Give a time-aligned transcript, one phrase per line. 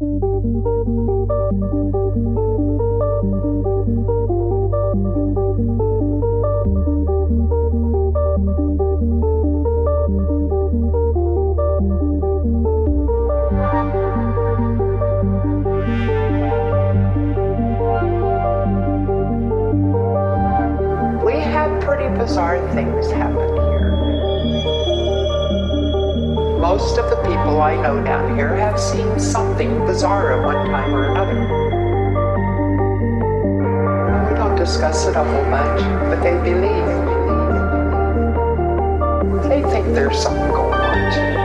[0.00, 0.04] う
[2.44, 2.47] ん。
[26.78, 31.10] most of the people I know down here have seen something bizarre at one time or
[31.10, 31.40] another.
[34.28, 36.86] We don't discuss it a whole bunch, but they believe.
[39.48, 41.37] They think there's something going on too.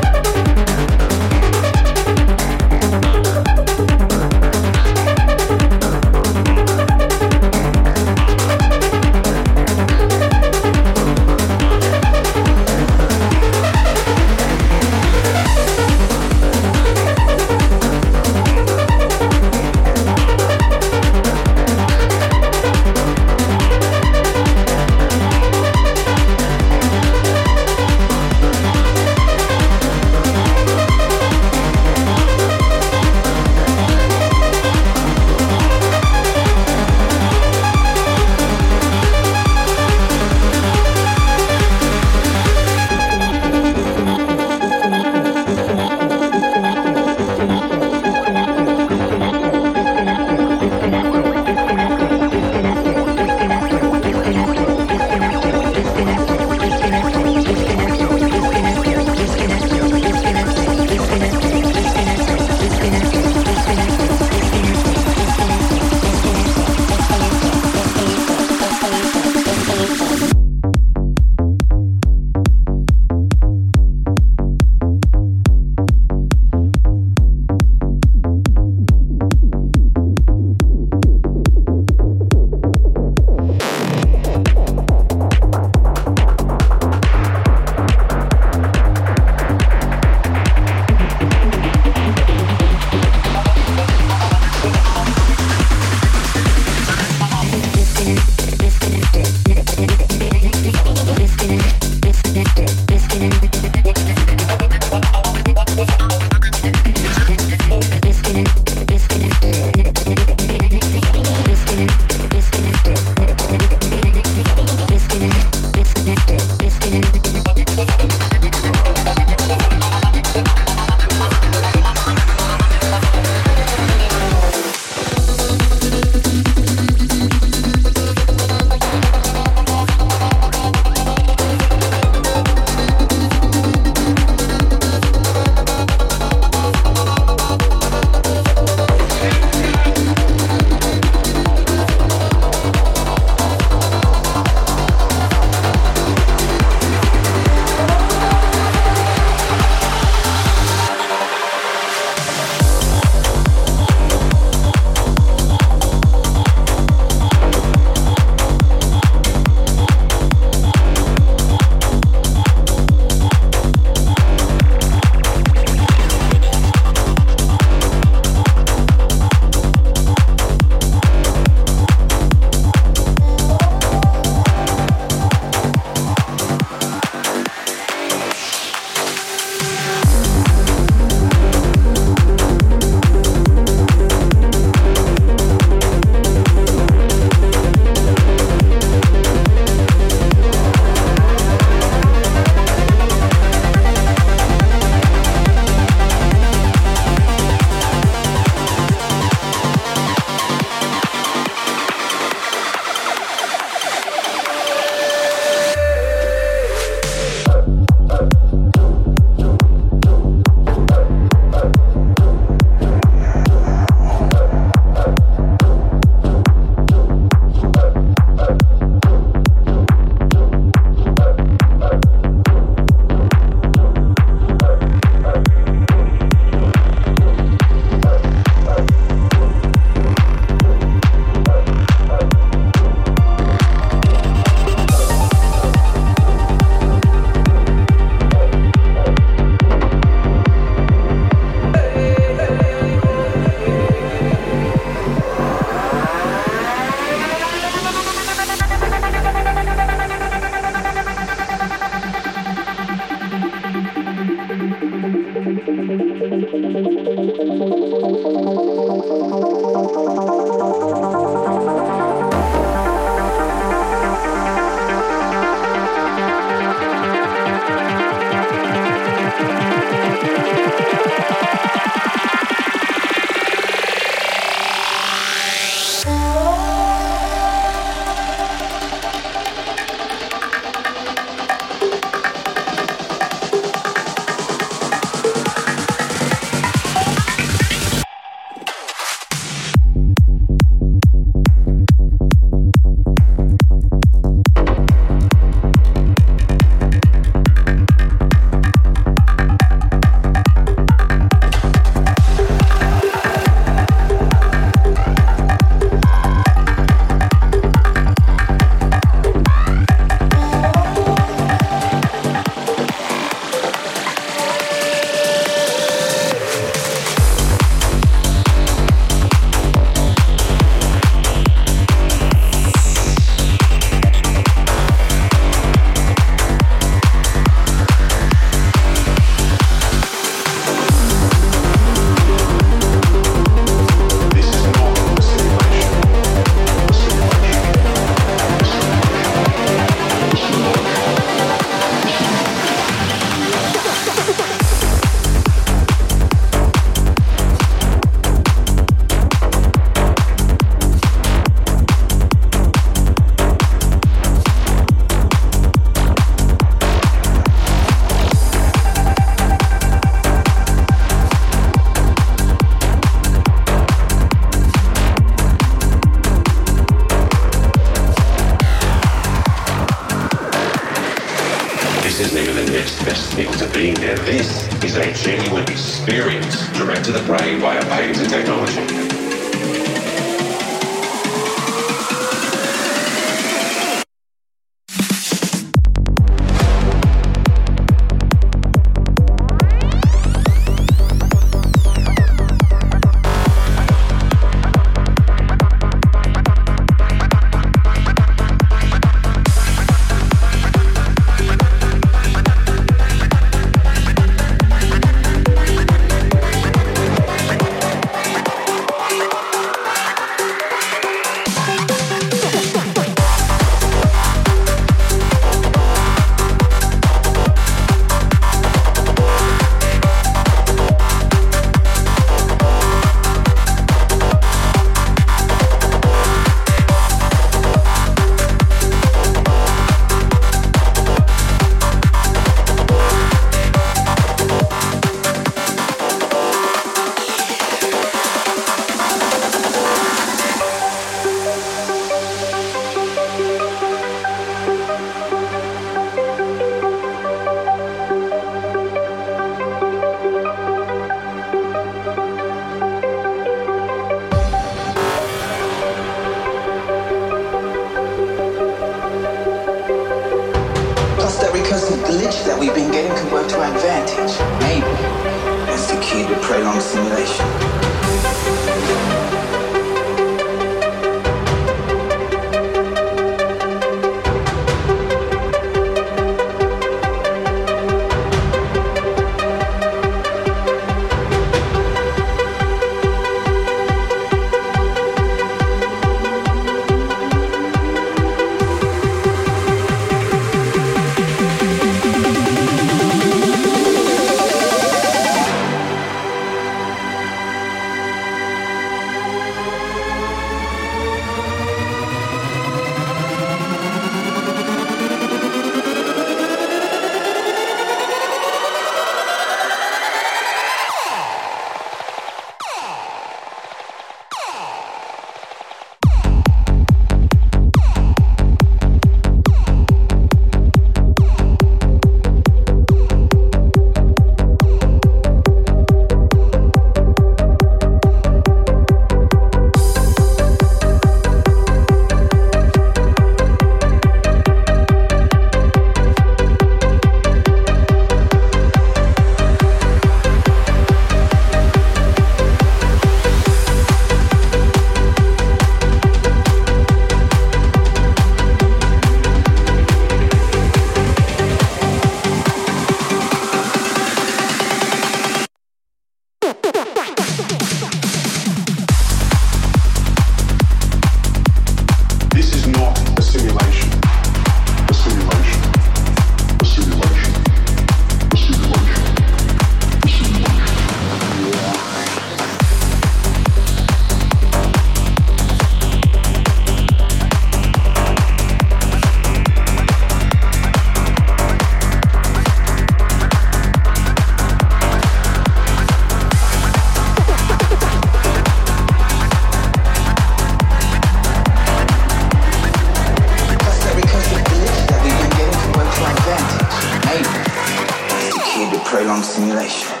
[598.91, 600.00] Very long simulation.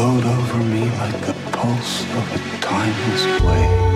[0.00, 3.89] flowed over me like the pulse of a timeless wave.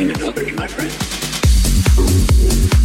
[0.00, 2.79] and another, my friend.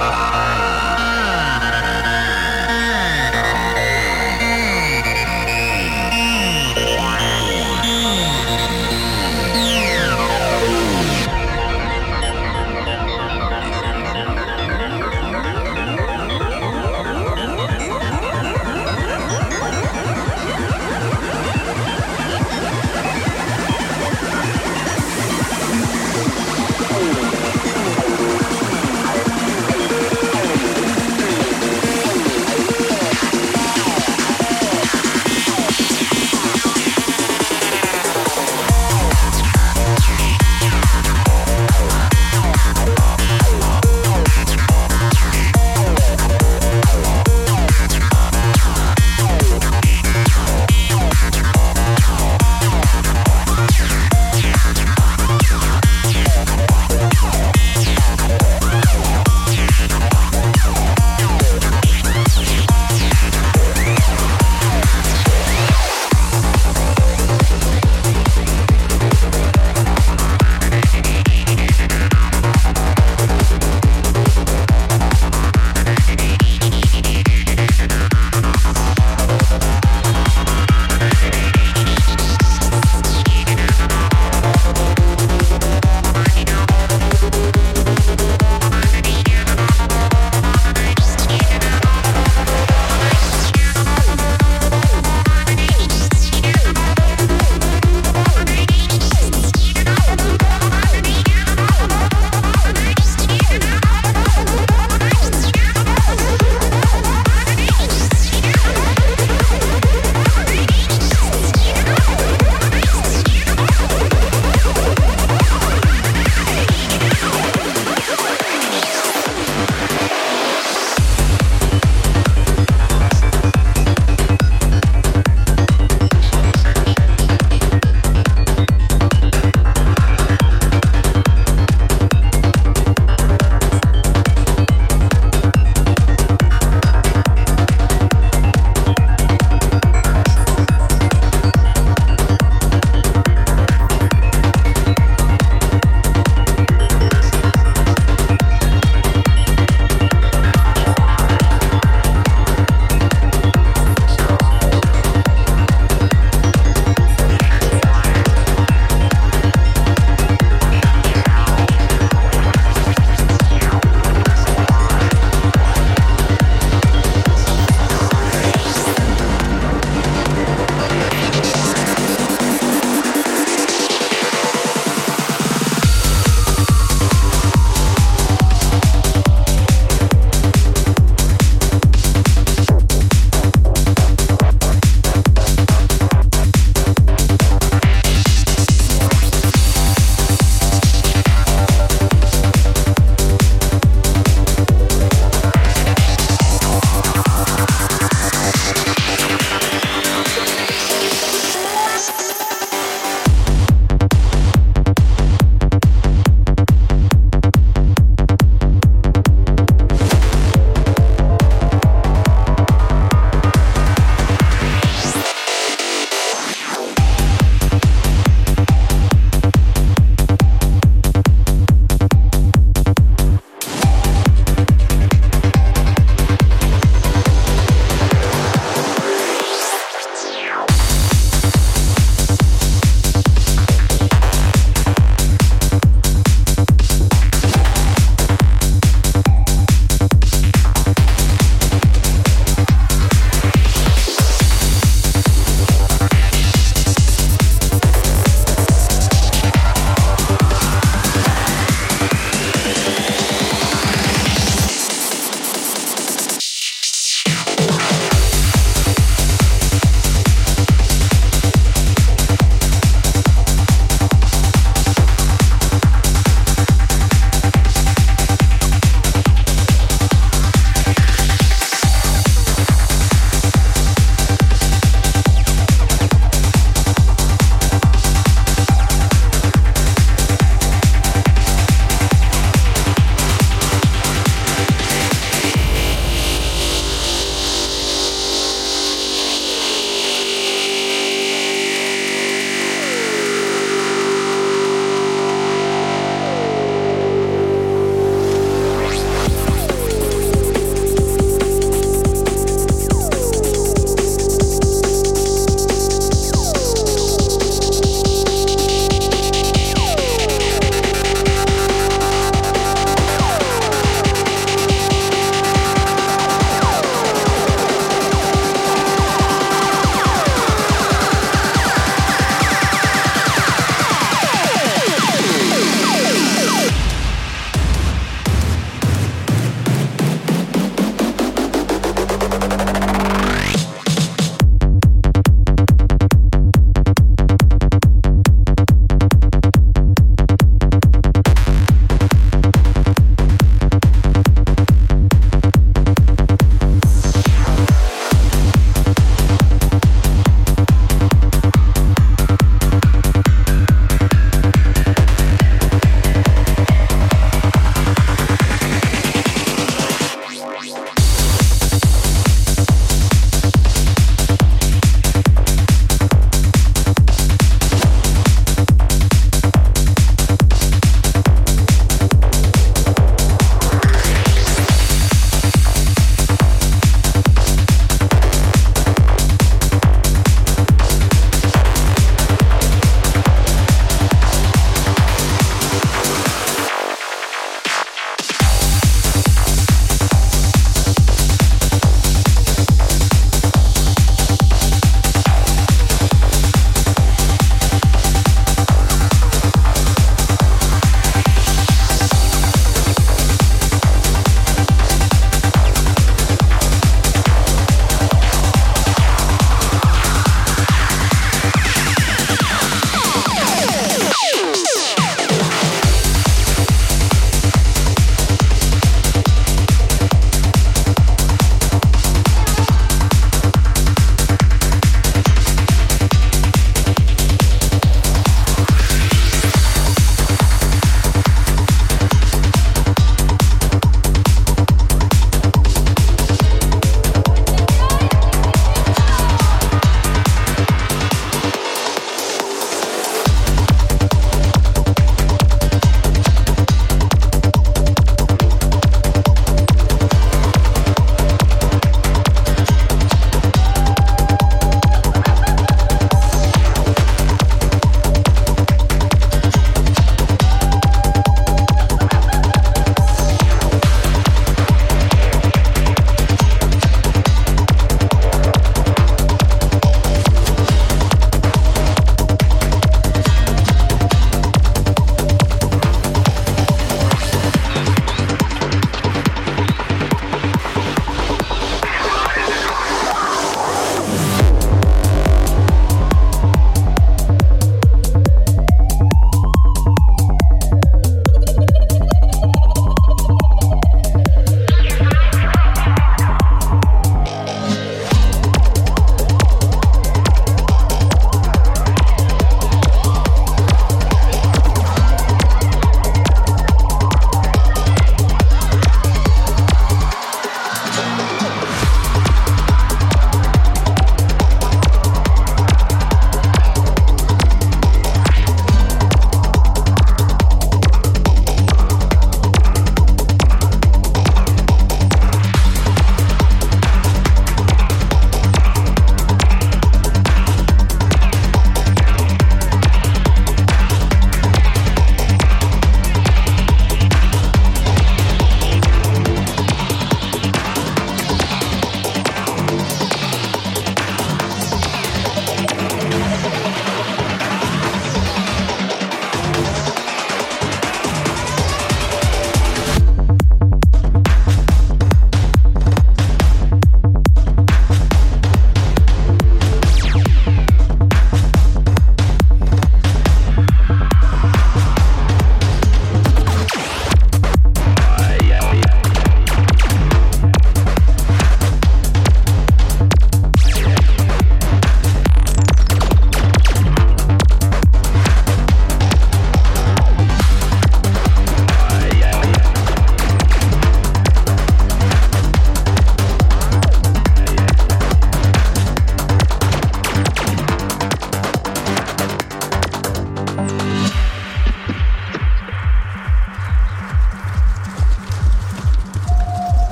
[0.00, 0.27] Uh...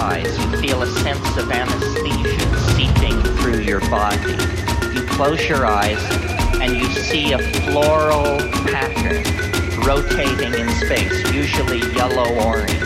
[0.00, 4.32] eyes, you feel a sense of anesthesia seeping through your body.
[4.94, 6.02] You close your eyes
[6.60, 8.38] and you see a floral
[8.72, 9.22] pattern
[9.86, 12.80] rotating in space, usually yellow-orange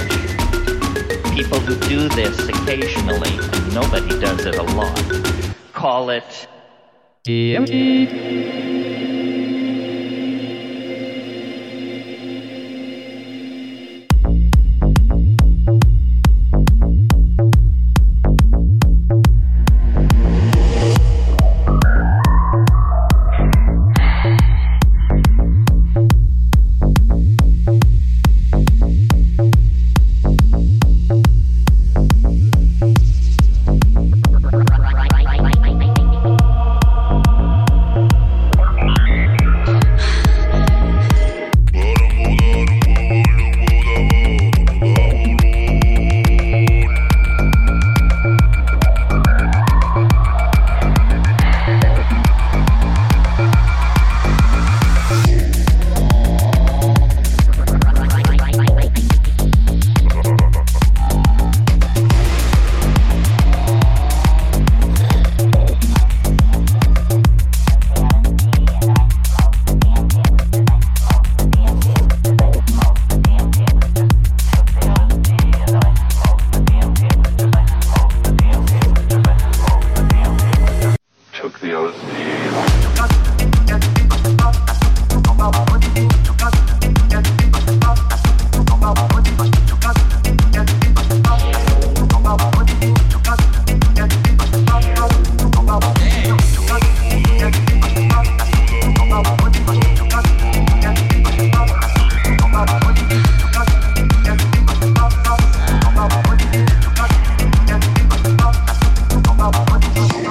[1.35, 3.37] people who do this occasionally,
[3.75, 4.97] nobody does it a lot,
[5.73, 6.47] call it
[7.27, 8.84] DMT.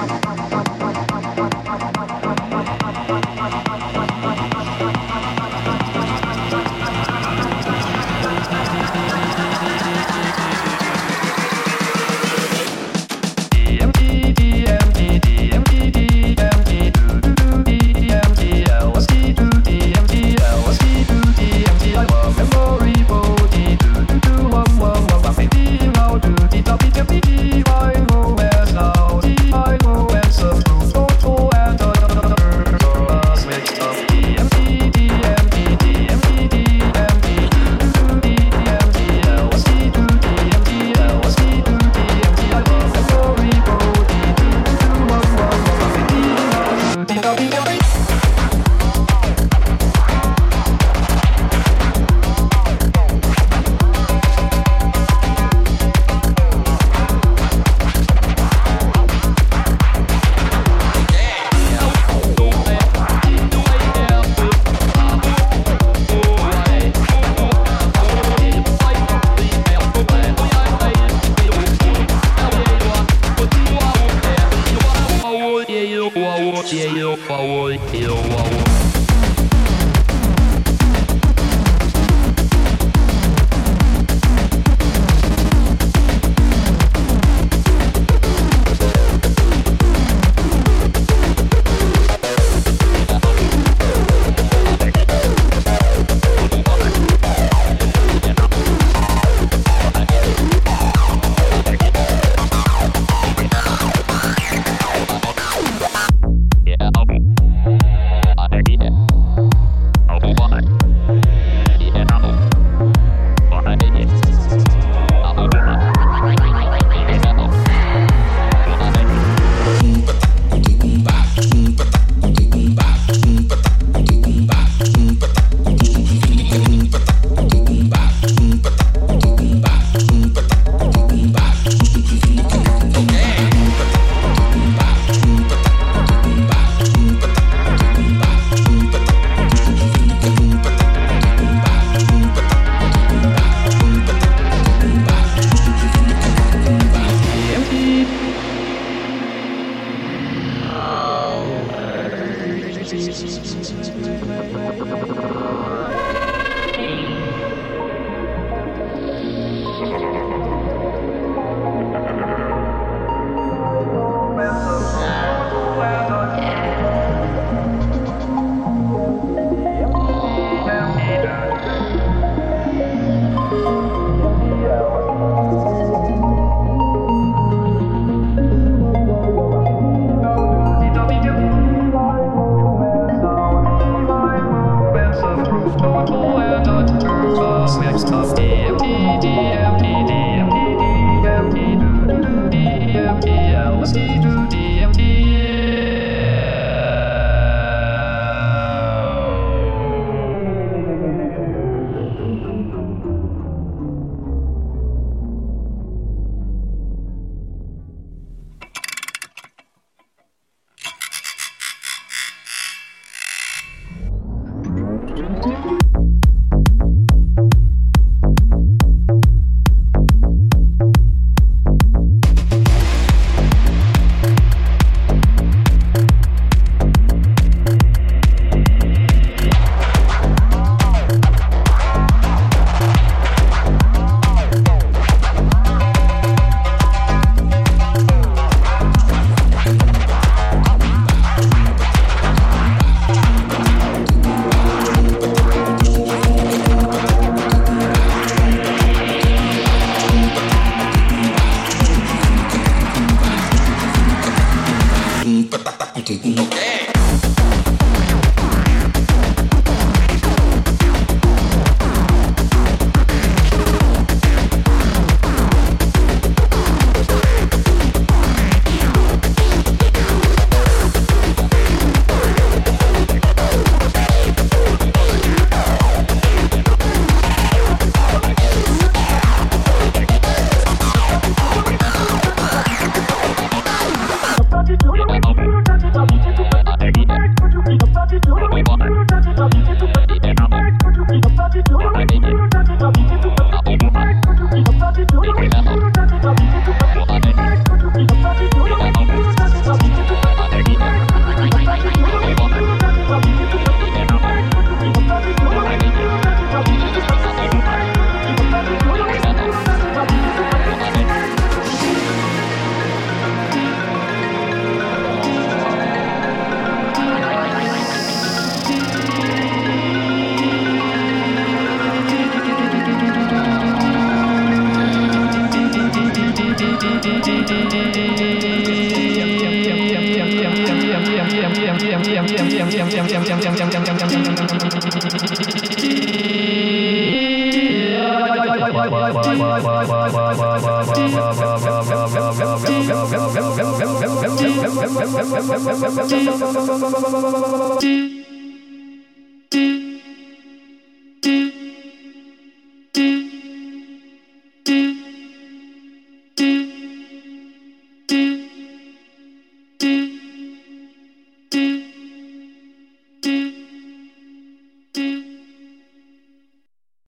[0.06, 0.43] Thank you.